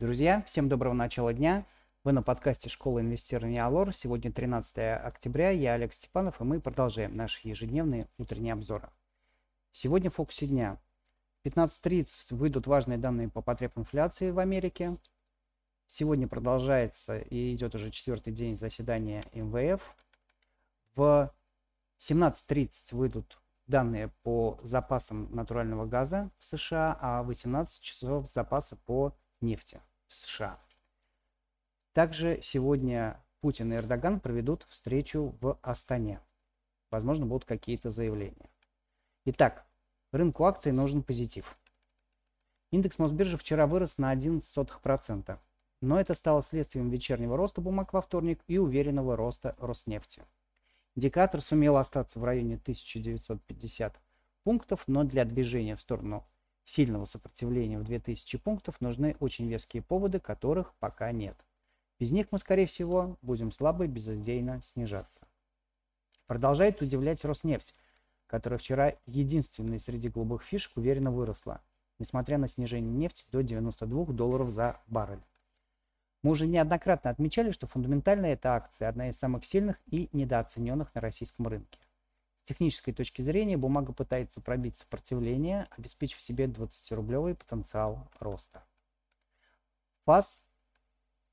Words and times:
Друзья, 0.00 0.42
всем 0.46 0.70
доброго 0.70 0.94
начала 0.94 1.34
дня. 1.34 1.66
Вы 2.04 2.12
на 2.12 2.22
подкасте 2.22 2.70
«Школа 2.70 3.00
инвестирования 3.00 3.62
Алор». 3.62 3.92
Сегодня 3.92 4.32
13 4.32 4.78
октября, 4.78 5.50
я 5.50 5.74
Олег 5.74 5.92
Степанов, 5.92 6.40
и 6.40 6.44
мы 6.44 6.58
продолжаем 6.58 7.14
наши 7.14 7.46
ежедневные 7.46 8.08
утренние 8.16 8.54
обзоры. 8.54 8.88
Сегодня 9.72 10.08
в 10.08 10.14
фокусе 10.14 10.46
дня. 10.46 10.80
15.30 11.44 12.34
выйдут 12.34 12.66
важные 12.66 12.96
данные 12.96 13.28
по 13.28 13.42
потреб 13.42 13.76
инфляции 13.76 14.30
в 14.30 14.38
Америке. 14.38 14.96
Сегодня 15.86 16.26
продолжается 16.26 17.18
и 17.18 17.54
идет 17.54 17.74
уже 17.74 17.90
четвертый 17.90 18.32
день 18.32 18.54
заседания 18.54 19.22
МВФ. 19.34 19.82
В 20.94 21.30
17.30 21.98 22.96
выйдут 22.96 23.38
данные 23.66 24.08
по 24.22 24.58
запасам 24.62 25.30
натурального 25.30 25.84
газа 25.84 26.30
в 26.38 26.44
США, 26.46 26.96
а 27.02 27.22
18 27.22 27.82
часов 27.82 28.30
запаса 28.30 28.76
по 28.86 29.14
нефти 29.42 29.82
США. 30.12 30.58
Также 31.92 32.40
сегодня 32.42 33.22
Путин 33.40 33.72
и 33.72 33.76
Эрдоган 33.76 34.20
проведут 34.20 34.64
встречу 34.64 35.36
в 35.40 35.58
Астане. 35.62 36.20
Возможно, 36.90 37.26
будут 37.26 37.44
какие-то 37.44 37.90
заявления. 37.90 38.50
Итак, 39.24 39.66
рынку 40.12 40.44
акций 40.44 40.72
нужен 40.72 41.02
позитив. 41.02 41.56
Индекс 42.70 42.98
Мосбиржи 42.98 43.36
вчера 43.36 43.66
вырос 43.66 43.98
на 43.98 44.14
0,11%, 44.14 45.38
но 45.80 46.00
это 46.00 46.14
стало 46.14 46.42
следствием 46.42 46.90
вечернего 46.90 47.36
роста 47.36 47.60
бумаг 47.60 47.92
во 47.92 48.00
вторник 48.00 48.40
и 48.46 48.58
уверенного 48.58 49.16
роста 49.16 49.56
Роснефти. 49.58 50.22
Индикатор 50.96 51.40
сумел 51.40 51.76
остаться 51.76 52.20
в 52.20 52.24
районе 52.24 52.56
1950 52.56 54.00
пунктов, 54.44 54.84
но 54.86 55.04
для 55.04 55.24
движения 55.24 55.76
в 55.76 55.80
сторону 55.80 56.26
сильного 56.70 57.04
сопротивления 57.04 57.78
в 57.78 57.84
2000 57.84 58.38
пунктов 58.38 58.80
нужны 58.80 59.16
очень 59.18 59.48
веские 59.48 59.82
поводы, 59.82 60.20
которых 60.20 60.72
пока 60.78 61.10
нет. 61.10 61.44
Без 61.98 62.12
них 62.12 62.28
мы, 62.30 62.38
скорее 62.38 62.66
всего, 62.66 63.18
будем 63.22 63.50
слабо 63.50 63.84
и 63.84 63.88
безыдейно 63.88 64.62
снижаться. 64.62 65.26
Продолжает 66.26 66.80
удивлять 66.80 67.24
Роснефть, 67.24 67.74
которая 68.28 68.58
вчера 68.58 68.94
единственной 69.06 69.80
среди 69.80 70.08
голубых 70.08 70.44
фишек 70.44 70.76
уверенно 70.76 71.10
выросла, 71.10 71.60
несмотря 71.98 72.38
на 72.38 72.46
снижение 72.46 72.92
нефти 72.92 73.26
до 73.32 73.42
92 73.42 74.06
долларов 74.12 74.50
за 74.50 74.80
баррель. 74.86 75.24
Мы 76.22 76.30
уже 76.32 76.46
неоднократно 76.46 77.10
отмечали, 77.10 77.50
что 77.50 77.66
фундаментально 77.66 78.26
эта 78.26 78.54
акция 78.54 78.88
одна 78.88 79.08
из 79.08 79.18
самых 79.18 79.44
сильных 79.44 79.80
и 79.86 80.08
недооцененных 80.12 80.94
на 80.94 81.00
российском 81.00 81.48
рынке. 81.48 81.80
Технической 82.50 82.92
точки 82.92 83.22
зрения 83.22 83.56
бумага 83.56 83.92
пытается 83.92 84.40
пробить 84.40 84.76
сопротивление, 84.76 85.68
обеспечив 85.70 86.20
себе 86.20 86.46
20-рублевый 86.46 87.36
потенциал 87.36 88.10
роста. 88.18 88.64
ФАС 90.04 90.42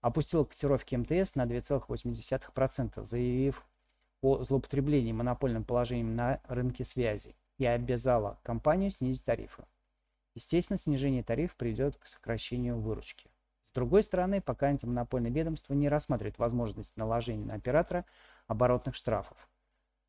опустил 0.00 0.44
котировки 0.44 0.96
МТС 0.96 1.36
на 1.36 1.46
2,8%, 1.46 3.04
заявив 3.04 3.64
о 4.22 4.42
злоупотреблении 4.42 5.12
монопольным 5.12 5.62
положением 5.62 6.16
на 6.16 6.40
рынке 6.48 6.84
связи 6.84 7.36
и 7.58 7.64
обязала 7.64 8.40
компанию 8.42 8.90
снизить 8.90 9.24
тарифы. 9.24 9.62
Естественно, 10.34 10.78
снижение 10.80 11.22
тарифов 11.22 11.56
приведет 11.56 11.96
к 11.96 12.08
сокращению 12.08 12.80
выручки. 12.80 13.30
С 13.70 13.72
другой 13.72 14.02
стороны, 14.02 14.40
пока 14.40 14.66
антимонопольное 14.66 15.30
ведомство 15.30 15.74
не 15.74 15.88
рассматривает 15.88 16.38
возможность 16.38 16.96
наложения 16.96 17.44
на 17.44 17.54
оператора 17.54 18.04
оборотных 18.48 18.96
штрафов. 18.96 19.48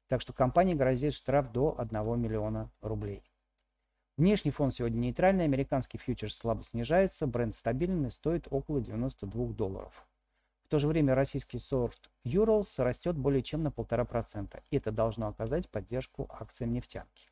Так 0.07 0.21
что 0.21 0.33
компании 0.33 0.73
грозит 0.73 1.13
штраф 1.13 1.51
до 1.51 1.75
1 1.79 2.19
миллиона 2.19 2.69
рублей. 2.81 3.23
Внешний 4.17 4.51
фон 4.51 4.71
сегодня 4.71 4.99
нейтральный, 4.99 5.43
американский 5.43 5.97
фьючерс 5.97 6.37
слабо 6.37 6.63
снижается, 6.63 7.27
бренд 7.27 7.53
стабильный, 7.53 8.11
стоит 8.11 8.47
около 8.49 8.79
92 8.79 9.47
долларов. 9.53 10.07
В 10.63 10.69
то 10.69 10.79
же 10.79 10.87
время 10.87 11.13
российский 11.13 11.59
сорт 11.59 12.09
Urals 12.23 12.81
растет 12.81 13.17
более 13.17 13.43
чем 13.43 13.61
на 13.61 13.67
1,5%. 13.67 14.63
И 14.71 14.77
это 14.77 14.91
должно 14.91 15.27
оказать 15.27 15.69
поддержку 15.69 16.27
акциям 16.29 16.71
нефтянки. 16.71 17.29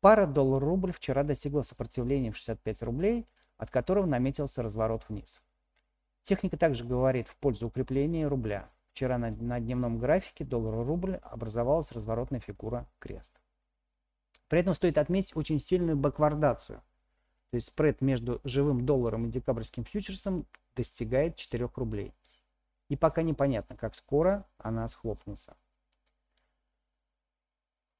Пара 0.00 0.26
доллар-рубль 0.26 0.92
вчера 0.92 1.24
достигла 1.24 1.62
сопротивления 1.62 2.30
в 2.30 2.36
65 2.36 2.82
рублей, 2.82 3.26
от 3.56 3.70
которого 3.70 4.06
наметился 4.06 4.62
разворот 4.62 5.08
вниз. 5.08 5.42
Техника 6.22 6.56
также 6.56 6.84
говорит 6.84 7.28
в 7.28 7.36
пользу 7.36 7.66
укрепления 7.66 8.28
рубля. 8.28 8.70
Вчера 8.96 9.18
на, 9.18 9.30
на 9.30 9.60
дневном 9.60 9.98
графике 9.98 10.42
доллар-рубль 10.42 11.16
образовалась 11.16 11.92
разворотная 11.92 12.40
фигура 12.40 12.88
крест. 12.98 13.38
При 14.48 14.60
этом 14.60 14.74
стоит 14.74 14.96
отметить 14.96 15.36
очень 15.36 15.60
сильную 15.60 15.98
баквардацию. 15.98 16.82
То 17.50 17.56
есть 17.56 17.68
спред 17.68 18.00
между 18.00 18.40
живым 18.42 18.86
долларом 18.86 19.26
и 19.26 19.30
декабрьским 19.30 19.84
фьючерсом 19.84 20.46
достигает 20.74 21.36
4 21.36 21.68
рублей. 21.74 22.14
И 22.88 22.96
пока 22.96 23.20
непонятно, 23.20 23.76
как 23.76 23.94
скоро 23.94 24.46
она 24.56 24.88
схлопнется. 24.88 25.58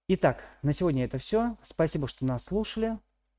Итак, 0.09 0.45
на 0.63 0.73
сегодня 0.73 1.05
это 1.05 1.19
все. 1.19 1.59
Спасибо, 1.63 2.09
что 2.09 2.25
нас 2.25 2.45
слушали. 2.45 2.99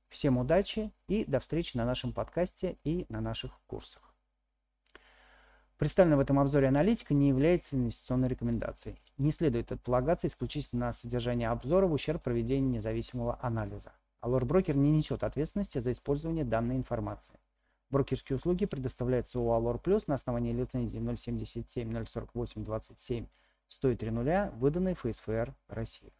Всем 0.09 0.37
удачи 0.37 0.91
и 1.07 1.25
до 1.25 1.39
встречи 1.39 1.75
на 1.75 1.85
нашем 1.85 2.13
подкасте 2.13 2.77
и 2.83 3.07
на 3.09 3.19
наших 3.19 3.59
курсах. 3.65 4.13
Представленная 5.77 6.17
в 6.17 6.21
этом 6.21 6.39
обзоре 6.39 6.67
аналитика 6.67 7.13
не 7.13 7.29
является 7.29 7.75
инвестиционной 7.75 8.27
рекомендацией. 8.27 8.99
Не 9.19 9.31
следует 9.31 9.67
полагаться 9.83 10.25
исключительно 10.25 10.87
на 10.87 10.93
содержание 10.93 11.49
обзора 11.49 11.85
в 11.85 11.93
ущерб 11.93 12.23
проведению 12.23 12.71
независимого 12.71 13.37
анализа. 13.43 13.91
Allure 14.23 14.41
Broker 14.41 14.75
не 14.75 14.89
несет 14.89 15.23
ответственности 15.23 15.77
за 15.77 15.91
использование 15.91 16.43
данной 16.43 16.77
информации. 16.77 17.39
Брокерские 17.91 18.37
услуги 18.37 18.65
предоставляются 18.65 19.39
у 19.39 19.49
Allure 19.49 19.79
Plus 19.79 20.05
на 20.07 20.15
основании 20.15 20.51
лицензии 20.51 20.97
077 20.97 22.05
048 22.05 22.63
27 22.63 23.27
103 23.67 24.11
выданной 24.55 24.95
ФСФР 24.95 25.53
России. 25.67 26.11